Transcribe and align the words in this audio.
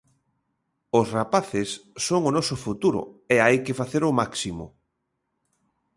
Os 0.99 1.07
rapaces 1.17 1.69
son 2.07 2.21
o 2.29 2.33
noso 2.37 2.55
futuro 2.65 3.01
e 3.33 3.35
hai 3.45 3.57
que 3.65 3.77
facer 3.79 4.01
o 4.09 4.15
máximo. 4.19 4.65